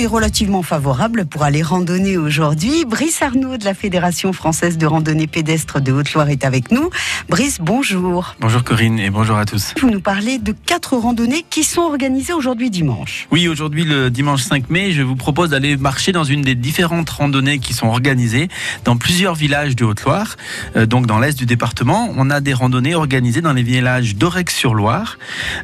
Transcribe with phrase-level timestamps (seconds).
[0.00, 2.86] est relativement favorable pour aller randonner aujourd'hui.
[2.86, 6.88] Brice Arnaud de la Fédération française de randonnée pédestre de Haute-Loire est avec nous.
[7.28, 8.34] Brice, bonjour.
[8.40, 9.74] Bonjour Corinne et bonjour à tous.
[9.78, 13.28] Vous nous parlez de quatre randonnées qui sont organisées aujourd'hui dimanche.
[13.30, 17.10] Oui, aujourd'hui le dimanche 5 mai, je vous propose d'aller marcher dans une des différentes
[17.10, 18.48] randonnées qui sont organisées
[18.84, 20.36] dans plusieurs villages de Haute-Loire.
[20.76, 25.18] Euh, donc dans l'est du département, on a des randonnées organisées dans les villages d'Orex-sur-Loire,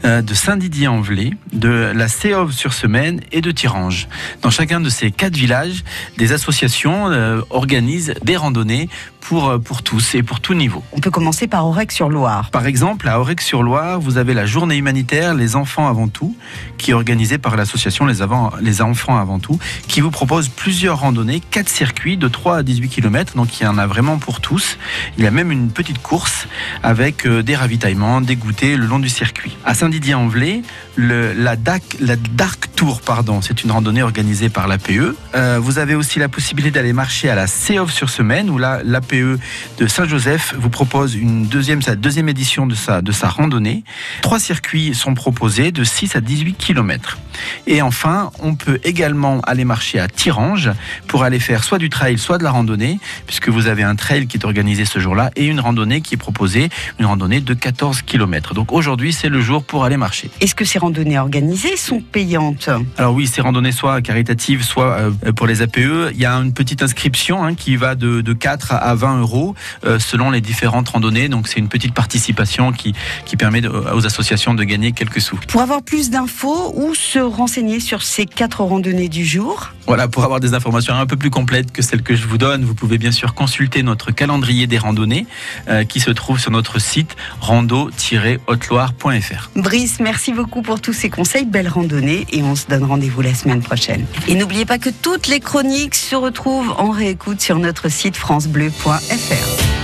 [0.04, 4.08] euh, de Saint-Didier-en-Velay, de la Séove-sur-Semaine et de Tirange.
[4.42, 5.84] Dans chacun de ces quatre villages,
[6.16, 8.88] des associations euh, organisent des randonnées
[9.28, 10.82] pour, euh, pour tous et pour tout niveau.
[10.92, 12.50] On peut commencer par Aurec-sur-Loire.
[12.50, 16.36] Par exemple, à Aurec-sur-Loire, vous avez la journée humanitaire Les enfants avant tout,
[16.78, 19.58] qui est organisée par l'association les, Avant- les enfants avant tout,
[19.88, 23.66] qui vous propose plusieurs randonnées, quatre circuits de 3 à 18 km, donc il y
[23.66, 24.78] en a vraiment pour tous.
[25.18, 26.46] Il y a même une petite course
[26.82, 29.56] avec euh, des ravitaillements, des goûters le long du circuit.
[29.64, 30.62] À Saint-Didier-en-Velay,
[30.96, 35.16] la, DAC, la Dark Tour, pardon, c'est une randonnée organisée par l'APE.
[35.34, 38.80] Euh, vous avez aussi la possibilité d'aller marcher à la Séove-sur-Semaine, où là,
[39.16, 39.40] l'APE
[39.78, 43.84] de Saint-Joseph vous propose une deuxième, sa deuxième édition de sa, de sa randonnée.
[44.22, 47.18] Trois circuits sont proposés de 6 à 18 km.
[47.66, 50.70] Et enfin, on peut également aller marcher à Tirange
[51.06, 54.26] pour aller faire soit du trail, soit de la randonnée, puisque vous avez un trail
[54.26, 58.02] qui est organisé ce jour-là et une randonnée qui est proposée, une randonnée de 14
[58.02, 58.54] km.
[58.54, 60.30] Donc aujourd'hui, c'est le jour pour aller marcher.
[60.40, 62.70] Est-ce que ces randonnées organisées sont payantes?
[62.96, 66.10] Alors oui, ces randonnées soit caritatives, soit euh, pour les APE.
[66.12, 69.54] Il y a une petite inscription hein, qui va de, de 4 à 20 euros
[69.84, 71.28] euh, selon les différentes randonnées.
[71.28, 75.36] Donc c'est une petite participation qui, qui permet de- aux associations de gagner quelques sous.
[75.48, 80.24] Pour avoir plus d'infos ou se renseigner sur ces quatre randonnées du jour, Voilà, pour
[80.24, 82.98] avoir des informations un peu plus complètes que celles que je vous donne, vous pouvez
[82.98, 85.26] bien sûr consulter notre calendrier des randonnées
[85.68, 89.50] euh, qui se trouve sur notre site rando-haute-loire.fr.
[89.56, 91.44] Brice, merci beaucoup pour tous ces conseils.
[91.44, 94.06] Belle randonnée et on se donne rendez-vous la semaine prochaine.
[94.28, 98.95] Et n'oubliez pas que toutes les chroniques se retrouvent en réécoute sur notre site francebleu.fr.
[99.00, 99.75] fr.